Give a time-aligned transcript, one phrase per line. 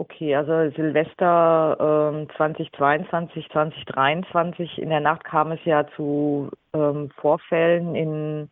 [0.00, 7.94] Okay, also Silvester ähm, 2022, 2023, in der Nacht kam es ja zu ähm, Vorfällen
[7.94, 8.48] in,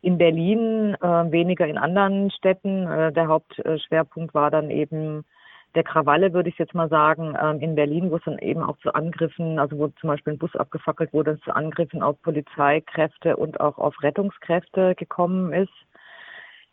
[0.00, 2.86] in Berlin, äh, weniger in anderen Städten.
[2.86, 5.26] Äh, der Hauptschwerpunkt war dann eben
[5.74, 8.78] der Krawalle, würde ich jetzt mal sagen, ähm, in Berlin, wo es dann eben auch
[8.78, 13.60] zu Angriffen, also wo zum Beispiel ein Bus abgefackelt wurde, zu Angriffen auf Polizeikräfte und
[13.60, 15.74] auch auf Rettungskräfte gekommen ist.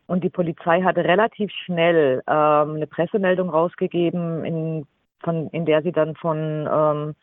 [0.07, 4.85] Und die Polizei hatte relativ schnell ähm, eine Pressemeldung rausgegeben, in,
[5.21, 7.15] von, in der sie dann von ähm,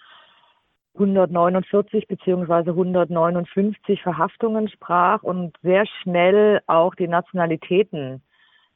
[0.94, 8.22] 149 beziehungsweise 159 Verhaftungen sprach und sehr schnell auch die Nationalitäten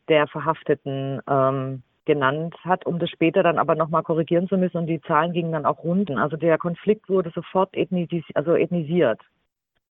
[0.09, 4.87] der Verhafteten ähm, genannt hat, um das später dann aber nochmal korrigieren zu müssen und
[4.87, 6.19] die Zahlen gingen dann auch runden.
[6.19, 9.21] Also der Konflikt wurde sofort ethnis also ethnisiert.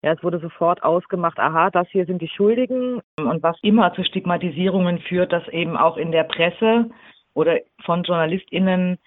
[0.02, 3.02] Ja, es wurde sofort ausgemacht, aha, das hier sind die Schuldigen.
[3.18, 6.90] Und was immer zu Stigmatisierungen führt, dass eben auch in der Presse
[7.34, 8.98] oder von JournalistInnen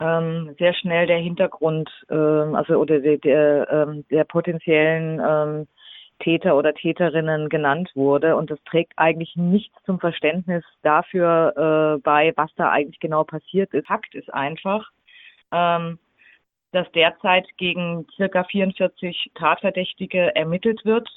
[0.00, 5.66] ähm, sehr schnell der Hintergrund, ähm, also oder der, der, ähm, der potenziellen ähm,
[6.20, 8.36] Täter oder Täterinnen genannt wurde.
[8.36, 13.72] Und das trägt eigentlich nichts zum Verständnis dafür äh, bei, was da eigentlich genau passiert
[13.74, 13.86] ist.
[13.86, 14.90] Fakt ist einfach,
[15.52, 15.98] ähm,
[16.72, 21.08] dass derzeit gegen circa 44 Tatverdächtige ermittelt wird.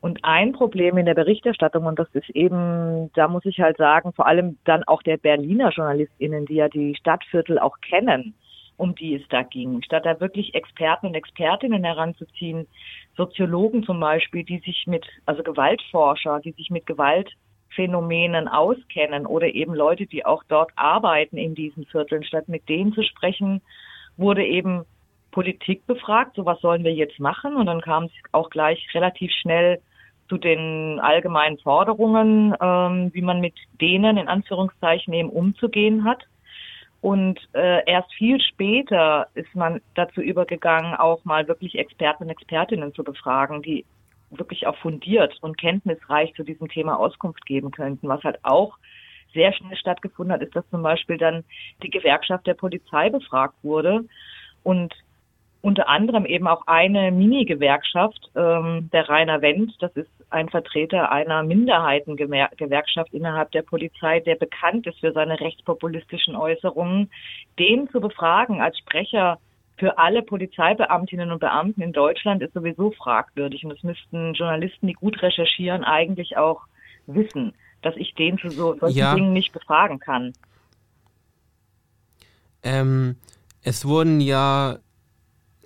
[0.00, 4.12] Und ein Problem in der Berichterstattung, und das ist eben, da muss ich halt sagen,
[4.12, 8.34] vor allem dann auch der Berliner JournalistInnen, die ja die Stadtviertel auch kennen,
[8.76, 9.82] um die es da ging.
[9.82, 12.66] Statt da wirklich Experten und Expertinnen heranzuziehen,
[13.16, 19.74] Soziologen zum Beispiel, die sich mit, also Gewaltforscher, die sich mit Gewaltphänomenen auskennen oder eben
[19.74, 23.62] Leute, die auch dort arbeiten in diesen Vierteln, statt mit denen zu sprechen,
[24.18, 24.84] wurde eben
[25.36, 27.56] Politik befragt, so was sollen wir jetzt machen?
[27.56, 29.82] Und dann kam es auch gleich relativ schnell
[30.30, 36.22] zu den allgemeinen Forderungen, ähm, wie man mit denen in Anführungszeichen eben umzugehen hat.
[37.02, 42.94] Und äh, erst viel später ist man dazu übergegangen, auch mal wirklich Experten und Expertinnen
[42.94, 43.84] zu befragen, die
[44.30, 48.08] wirklich auch fundiert und kenntnisreich zu diesem Thema Auskunft geben könnten.
[48.08, 48.78] Was halt auch
[49.34, 51.44] sehr schnell stattgefunden hat, ist, dass zum Beispiel dann
[51.82, 54.06] die Gewerkschaft der Polizei befragt wurde
[54.62, 54.94] und
[55.66, 61.42] unter anderem eben auch eine Mini-Gewerkschaft, ähm, der Rainer Wendt, das ist ein Vertreter einer
[61.42, 67.10] Minderheitengewerkschaft innerhalb der Polizei, der bekannt ist für seine rechtspopulistischen Äußerungen,
[67.58, 69.40] den zu befragen als Sprecher
[69.76, 73.64] für alle Polizeibeamtinnen und Beamten in Deutschland ist sowieso fragwürdig.
[73.64, 76.62] Und das müssten Journalisten, die gut recherchieren, eigentlich auch
[77.08, 79.14] wissen, dass ich den zu so solchen ja.
[79.16, 80.32] Dingen nicht befragen kann.
[82.62, 83.16] Ähm,
[83.62, 84.78] es wurden ja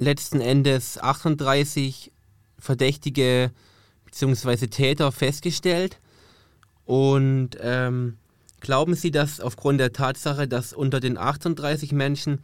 [0.00, 2.10] letzten Endes 38
[2.58, 3.52] verdächtige
[4.06, 4.66] bzw.
[4.66, 6.00] Täter festgestellt.
[6.84, 8.16] Und ähm,
[8.60, 12.40] glauben Sie, dass aufgrund der Tatsache, dass unter den 38 Menschen,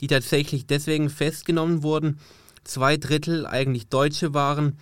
[0.00, 2.18] die tatsächlich deswegen festgenommen wurden,
[2.64, 4.78] zwei Drittel eigentlich Deutsche waren,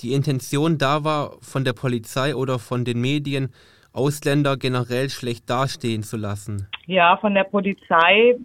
[0.00, 3.48] die Intention da war, von der Polizei oder von den Medien
[3.92, 6.68] Ausländer generell schlecht dastehen zu lassen?
[6.92, 8.36] Ja, von der Polizei,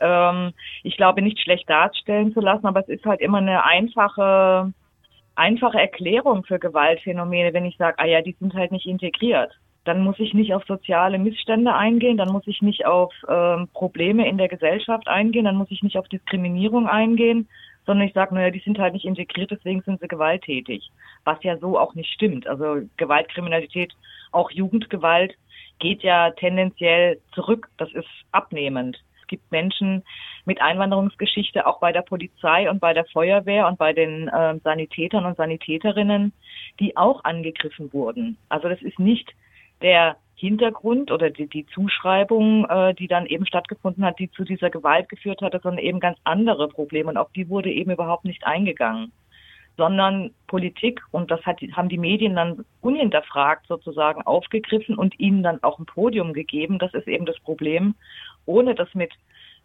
[0.00, 0.52] ähm,
[0.84, 4.72] ich glaube nicht schlecht darstellen zu lassen, aber es ist halt immer eine einfache,
[5.34, 9.50] einfache Erklärung für Gewaltphänomene, wenn ich sage, ah ja, die sind halt nicht integriert.
[9.82, 14.28] Dann muss ich nicht auf soziale Missstände eingehen, dann muss ich nicht auf ähm, Probleme
[14.28, 17.48] in der Gesellschaft eingehen, dann muss ich nicht auf Diskriminierung eingehen,
[17.86, 20.92] sondern ich sage, naja, die sind halt nicht integriert, deswegen sind sie gewalttätig.
[21.24, 22.46] Was ja so auch nicht stimmt.
[22.46, 23.92] Also Gewaltkriminalität,
[24.30, 25.34] auch Jugendgewalt,
[25.84, 27.68] geht ja tendenziell zurück.
[27.76, 28.96] Das ist abnehmend.
[29.20, 30.02] Es gibt Menschen
[30.46, 35.26] mit Einwanderungsgeschichte auch bei der Polizei und bei der Feuerwehr und bei den äh, Sanitätern
[35.26, 36.32] und Sanitäterinnen,
[36.80, 38.38] die auch angegriffen wurden.
[38.48, 39.30] Also das ist nicht
[39.82, 44.70] der Hintergrund oder die, die Zuschreibung, äh, die dann eben stattgefunden hat, die zu dieser
[44.70, 47.10] Gewalt geführt hatte, sondern eben ganz andere Probleme.
[47.10, 49.12] Und auf die wurde eben überhaupt nicht eingegangen.
[49.76, 55.62] Sondern Politik, und das hat, haben die Medien dann unhinterfragt sozusagen aufgegriffen und ihnen dann
[55.62, 56.78] auch ein Podium gegeben.
[56.78, 57.94] Das ist eben das Problem,
[58.46, 59.12] ohne das mit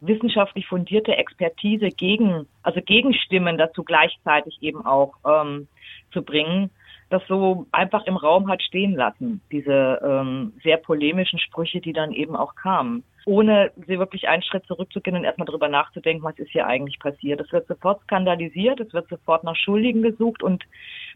[0.01, 5.67] wissenschaftlich fundierte Expertise gegen, also Gegenstimmen dazu gleichzeitig eben auch ähm,
[6.11, 6.71] zu bringen,
[7.09, 12.11] das so einfach im Raum hat stehen lassen, diese ähm, sehr polemischen Sprüche, die dann
[12.11, 16.49] eben auch kamen, ohne sie wirklich einen Schritt zurückzugehen und erstmal darüber nachzudenken, was ist
[16.49, 17.39] hier eigentlich passiert.
[17.39, 20.63] Es wird sofort skandalisiert, es wird sofort nach Schuldigen gesucht und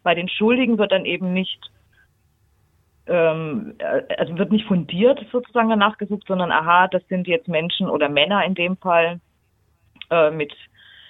[0.04, 1.60] bei den Schuldigen wird dann eben nicht
[3.08, 7.90] ähm, äh, also wird nicht fundiert sozusagen danach gesucht, sondern aha, das sind jetzt Menschen
[7.90, 9.20] oder Männer in dem Fall
[10.12, 10.54] äh, mit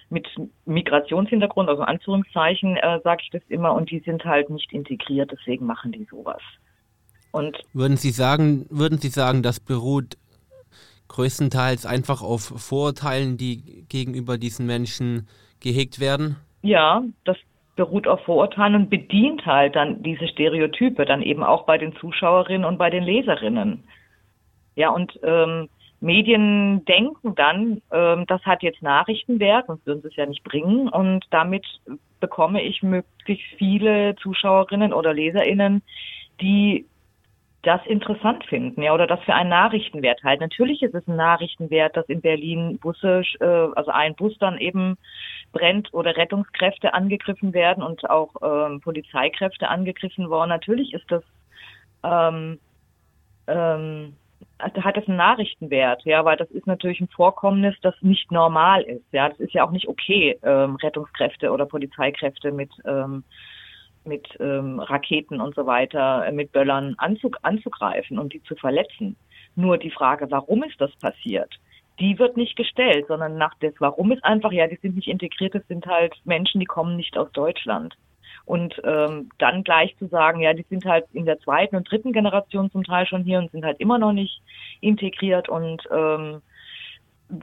[0.10, 0.28] mit
[0.66, 5.66] Migrationshintergrund, also Anführungszeichen, äh, sage ich das immer, und die sind halt nicht integriert, deswegen
[5.66, 6.42] machen die sowas.
[7.32, 10.18] Und würden Sie sagen, würden Sie sagen, das beruht
[11.14, 15.28] größtenteils einfach auf Vorurteilen, die gegenüber diesen Menschen
[15.60, 16.38] gehegt werden?
[16.62, 17.38] Ja, das
[17.76, 22.66] beruht auf Vorurteilen und bedient halt dann diese Stereotype, dann eben auch bei den Zuschauerinnen
[22.66, 23.84] und bei den Leserinnen.
[24.76, 25.70] Ja, und ähm,
[26.02, 30.90] Medien denken dann, ähm, das hat jetzt Nachrichtenwert, sonst würden sie es ja nicht bringen.
[30.90, 31.66] Und damit
[32.20, 35.82] bekomme ich möglichst viele Zuschauerinnen oder LeserInnen,
[36.42, 36.86] die
[37.64, 40.44] das interessant finden, ja, oder das für einen Nachrichtenwert halten.
[40.44, 44.98] Natürlich ist es ein Nachrichtenwert, dass in Berlin Busse, äh, also ein Bus dann eben
[45.54, 50.50] brennt oder Rettungskräfte angegriffen werden und auch ähm, Polizeikräfte angegriffen worden.
[50.50, 51.24] Natürlich ist das
[52.04, 52.60] ähm,
[53.48, 54.14] ähm,
[54.58, 58.82] also hat das einen Nachrichtenwert, ja, weil das ist natürlich ein Vorkommnis, das nicht normal
[58.84, 63.24] ist, ja, das ist ja auch nicht okay, ähm, Rettungskräfte oder Polizeikräfte mit ähm,
[64.06, 69.16] mit ähm, Raketen und so weiter, äh, mit Böllern anzug anzugreifen und die zu verletzen.
[69.56, 71.60] Nur die Frage, warum ist das passiert,
[72.00, 75.56] die wird nicht gestellt, sondern nach des Warum ist einfach, ja, die sind nicht integriert,
[75.56, 77.96] das sind halt Menschen, die kommen nicht aus Deutschland.
[78.46, 82.12] Und ähm, dann gleich zu sagen, ja, die sind halt in der zweiten und dritten
[82.12, 84.42] Generation zum Teil schon hier und sind halt immer noch nicht
[84.82, 86.42] integriert und ähm,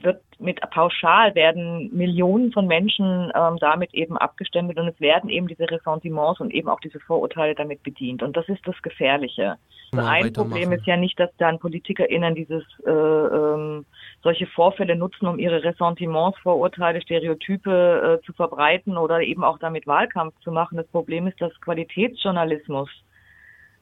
[0.03, 5.49] wird mit pauschal werden Millionen von Menschen ähm, damit eben abgestempelt und es werden eben
[5.49, 8.23] diese Ressentiments und eben auch diese Vorurteile damit bedient.
[8.23, 9.57] Und das ist das Gefährliche.
[9.93, 13.85] Ja, ein Problem ist ja nicht, dass dann PolitikerInnen dieses äh, ähm,
[14.23, 19.87] solche Vorfälle nutzen, um ihre Ressentiments, Vorurteile, Stereotype äh, zu verbreiten oder eben auch damit
[19.87, 20.77] Wahlkampf zu machen.
[20.77, 22.89] Das Problem ist, dass Qualitätsjournalismus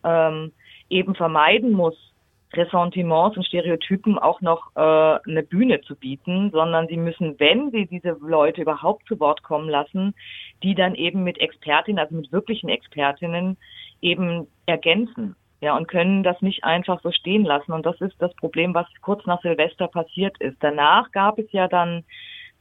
[0.02, 0.52] ähm,
[0.88, 1.96] eben vermeiden muss,
[2.54, 7.86] Ressentiments und Stereotypen auch noch äh, eine Bühne zu bieten, sondern sie müssen, wenn sie
[7.86, 10.14] diese Leute überhaupt zu Wort kommen lassen,
[10.62, 13.58] die dann eben mit Expertinnen, also mit wirklichen Expertinnen
[14.00, 15.36] eben ergänzen.
[15.60, 17.72] Ja, und können das nicht einfach so stehen lassen.
[17.72, 20.56] Und das ist das Problem, was kurz nach Silvester passiert ist.
[20.60, 22.04] Danach gab es ja dann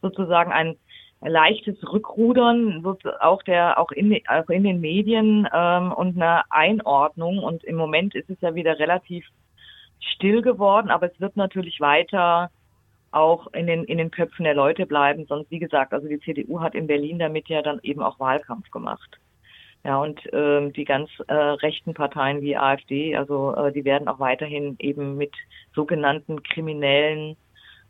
[0.02, 0.76] sozusagen ein
[1.22, 2.84] leichtes Rückrudern,
[3.20, 7.38] auch der, auch in, auch in den Medien ähm, und eine Einordnung.
[7.40, 9.26] Und im Moment ist es ja wieder relativ
[10.00, 12.50] still geworden, aber es wird natürlich weiter
[13.12, 15.26] auch in den, in den Köpfen der Leute bleiben.
[15.28, 18.70] Sonst, wie gesagt, also die CDU hat in Berlin damit ja dann eben auch Wahlkampf
[18.72, 19.20] gemacht.
[19.84, 24.20] Ja, und ähm, die ganz äh, rechten Parteien wie AfD, also äh, die werden auch
[24.20, 25.34] weiterhin eben mit
[25.74, 27.38] sogenannten kriminellen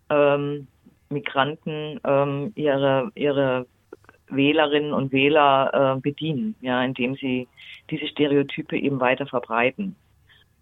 [0.09, 0.67] ähm,
[1.09, 3.65] Migranten ähm, ihre, ihre
[4.29, 7.47] Wählerinnen und Wähler äh, bedienen, ja, indem sie
[7.89, 9.95] diese Stereotype eben weiter verbreiten.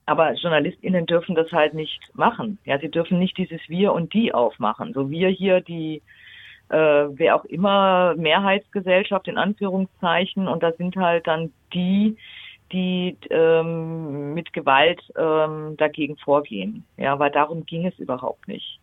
[0.06, 2.60] Aber JournalistInnen dürfen das halt nicht machen.
[2.66, 4.94] Ja, sie dürfen nicht dieses Wir und die aufmachen.
[4.94, 6.02] So wir hier, die,
[6.70, 10.48] äh, wer auch immer, Mehrheitsgesellschaft in Anführungszeichen.
[10.48, 12.18] Und da sind halt dann die,
[12.72, 16.86] die ähm, mit Gewalt ähm, dagegen vorgehen.
[16.98, 18.80] Ja, weil darum ging es überhaupt nicht.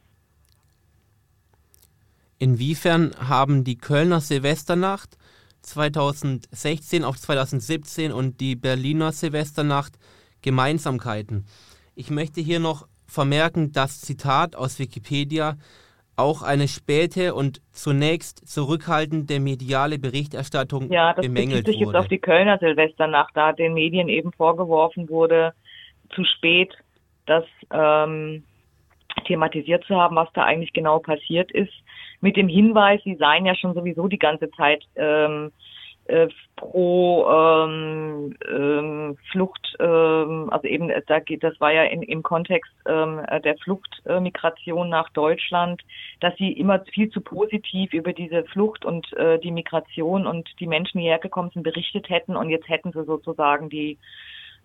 [2.38, 5.16] Inwiefern haben die Kölner Silvesternacht
[5.62, 9.96] 2016 auf 2017 und die Berliner Silvesternacht
[10.42, 11.46] Gemeinsamkeiten.
[11.94, 15.56] Ich möchte hier noch vermerken, das Zitat aus Wikipedia
[16.16, 22.18] auch eine späte und zunächst zurückhaltende mediale Berichterstattung ja, das bemängelt sich jetzt auf die
[22.18, 25.54] Kölner Silvesternacht, da den Medien eben vorgeworfen wurde,
[26.14, 26.72] zu spät
[27.26, 28.44] das ähm,
[29.26, 31.72] thematisiert zu haben, was da eigentlich genau passiert ist,
[32.20, 35.52] mit dem Hinweis, sie seien ja schon sowieso die ganze Zeit ähm,
[36.12, 42.02] äh, pro ähm, ähm, Flucht, ähm, also eben äh, da geht, das war ja in,
[42.02, 45.80] im Kontext ähm, der Fluchtmigration äh, nach Deutschland,
[46.20, 50.66] dass sie immer viel zu positiv über diese Flucht und äh, die Migration und die
[50.66, 52.36] Menschen, die hergekommen sind, berichtet hätten.
[52.36, 53.96] Und jetzt hätten sie sozusagen die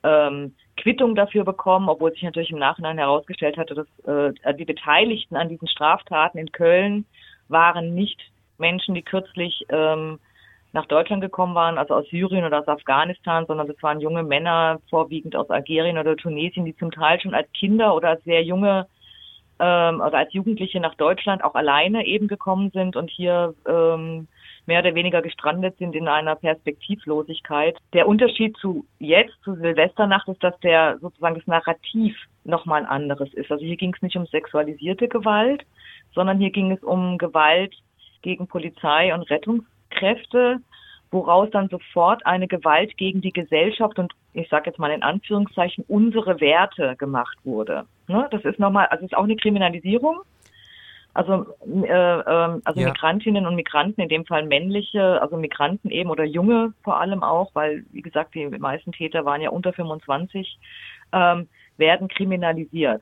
[0.03, 5.37] ähm, Quittung dafür bekommen, obwohl sich natürlich im Nachhinein herausgestellt hatte, dass äh, die Beteiligten
[5.37, 7.05] an diesen Straftaten in Köln
[7.47, 8.19] waren nicht
[8.57, 10.19] Menschen, die kürzlich ähm,
[10.73, 14.79] nach Deutschland gekommen waren, also aus Syrien oder aus Afghanistan, sondern das waren junge Männer,
[14.89, 18.87] vorwiegend aus Algerien oder Tunesien, die zum Teil schon als Kinder oder als sehr junge
[19.59, 24.27] ähm, oder als Jugendliche nach Deutschland auch alleine eben gekommen sind und hier ähm,
[24.65, 27.77] mehr oder weniger gestrandet sind in einer Perspektivlosigkeit.
[27.93, 33.33] Der Unterschied zu jetzt, zu Silvesternacht, ist, dass der sozusagen das Narrativ nochmal ein anderes
[33.33, 33.49] ist.
[33.51, 35.63] Also hier ging es nicht um sexualisierte Gewalt,
[36.13, 37.73] sondern hier ging es um Gewalt
[38.21, 39.63] gegen Polizei und Rettungs
[39.97, 40.59] Kräfte,
[41.11, 45.85] woraus dann sofort eine Gewalt gegen die Gesellschaft und ich sage jetzt mal in Anführungszeichen
[45.87, 47.85] unsere Werte gemacht wurde.
[48.07, 48.27] Ne?
[48.31, 50.19] Das ist nochmal, also es ist auch eine Kriminalisierung.
[51.13, 52.89] Also, äh, äh, also ja.
[52.89, 57.49] Migrantinnen und Migranten, in dem Fall männliche, also Migranten eben oder junge vor allem auch,
[57.55, 60.59] weil wie gesagt die meisten Täter waren ja unter 25,
[61.13, 63.01] ähm, werden kriminalisiert.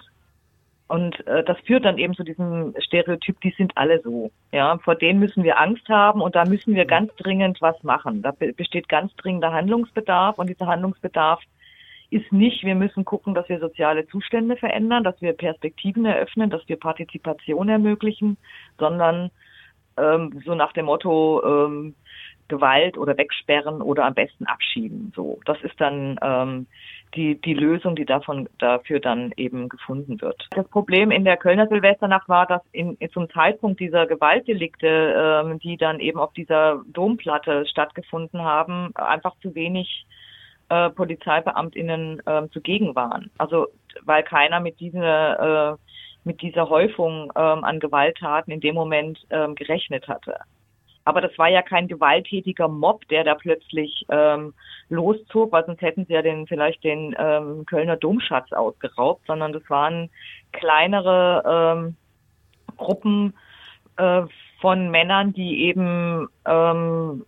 [0.88, 4.32] Und äh, das führt dann eben zu diesem Stereotyp, die sind alle so.
[4.52, 8.22] Ja, vor denen müssen wir Angst haben und da müssen wir ganz dringend was machen.
[8.22, 11.42] Da besteht ganz dringender Handlungsbedarf und dieser Handlungsbedarf
[12.12, 16.62] ist nicht, wir müssen gucken, dass wir soziale Zustände verändern, dass wir Perspektiven eröffnen, dass
[16.68, 18.38] wir Partizipation ermöglichen,
[18.78, 19.32] sondern
[19.98, 21.96] ähm, so nach dem Motto ähm,
[22.48, 25.12] Gewalt oder wegsperren oder am besten abschieben.
[25.16, 26.68] So, das ist dann ähm,
[27.16, 30.48] die, die Lösung, die davon dafür dann eben gefunden wird.
[30.52, 35.78] Das Problem in der Kölner Silvesternacht war, dass in, zum Zeitpunkt dieser Gewaltdelikte, ähm, die
[35.78, 40.06] dann eben auf dieser Domplatte stattgefunden haben, einfach zu wenig
[40.70, 43.32] äh, PolizeibeamtInnen äh, zugegen waren.
[43.38, 43.68] Also
[44.04, 45.78] weil keiner mit dieser äh,
[46.26, 50.40] mit dieser Häufung ähm, an Gewalttaten in dem Moment ähm, gerechnet hatte.
[51.06, 54.54] Aber das war ja kein gewalttätiger Mob, der da plötzlich ähm,
[54.90, 59.68] loszog, weil sonst hätten sie ja den, vielleicht den ähm, Kölner Domschatz ausgeraubt, sondern das
[59.70, 60.10] waren
[60.52, 61.44] kleinere
[61.78, 61.96] ähm,
[62.78, 63.36] Gruppen
[63.98, 64.24] äh,
[64.60, 67.24] von Männern, die eben ähm,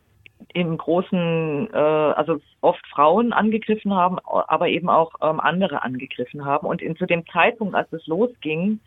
[0.54, 6.66] im großen, äh, also oft Frauen angegriffen haben, aber eben auch ähm, andere angegriffen haben.
[6.66, 8.80] Und in, zu dem Zeitpunkt, als es losging,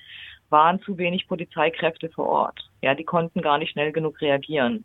[0.50, 2.68] waren zu wenig Polizeikräfte vor Ort.
[2.82, 4.84] Ja, die konnten gar nicht schnell genug reagieren.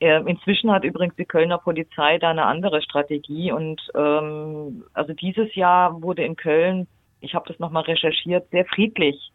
[0.00, 5.54] Ähm, inzwischen hat übrigens die Kölner Polizei da eine andere Strategie und ähm, also dieses
[5.54, 6.86] Jahr wurde in Köln,
[7.20, 9.30] ich habe das nochmal recherchiert, sehr friedlich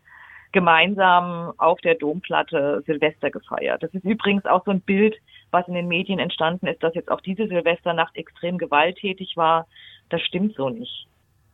[0.52, 3.84] gemeinsam auf der Domplatte Silvester gefeiert.
[3.84, 5.16] Das ist übrigens auch so ein Bild,
[5.52, 9.68] was in den Medien entstanden ist, dass jetzt auch diese Silvesternacht extrem gewalttätig war.
[10.10, 11.08] Das stimmt so nicht.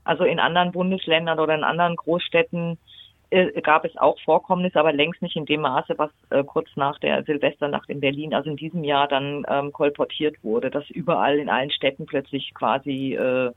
[0.03, 2.77] Also in anderen Bundesländern oder in anderen Großstädten
[3.31, 6.99] äh, gab es auch Vorkommnisse, aber längst nicht in dem Maße, was äh, kurz nach
[6.99, 11.49] der Silvesternacht in Berlin, also in diesem Jahr dann ähm, kolportiert wurde, dass überall in
[11.49, 13.51] allen Städten plötzlich quasi äh,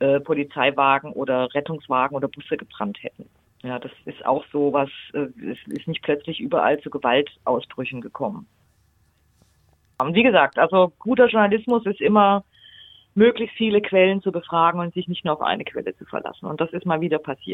[0.00, 3.28] äh, Polizeiwagen oder Rettungswagen oder Busse gebrannt hätten.
[3.62, 8.46] Ja, das ist auch so was, äh, es ist nicht plötzlich überall zu Gewaltausbrüchen gekommen.
[10.00, 12.44] Und wie gesagt, also guter Journalismus ist immer
[13.14, 16.46] möglichst viele Quellen zu befragen und sich nicht nur auf eine Quelle zu verlassen.
[16.46, 17.50] Und das ist mal wieder passiert.